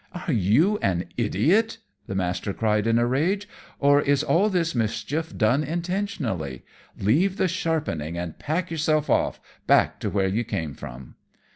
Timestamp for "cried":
2.55-2.87